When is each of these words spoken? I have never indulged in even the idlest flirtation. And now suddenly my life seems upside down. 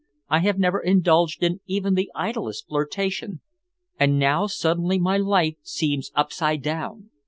I 0.29 0.39
have 0.39 0.57
never 0.57 0.79
indulged 0.79 1.43
in 1.43 1.59
even 1.67 1.93
the 1.93 2.09
idlest 2.15 2.67
flirtation. 2.67 3.41
And 3.99 4.17
now 4.17 4.47
suddenly 4.47 4.97
my 4.97 5.17
life 5.17 5.57
seems 5.61 6.09
upside 6.15 6.63
down. 6.63 7.11